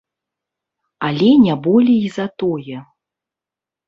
[1.07, 2.77] Але не болей за тое.